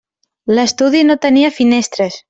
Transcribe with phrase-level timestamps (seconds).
[0.59, 2.19] L'estudi no tenia finestres.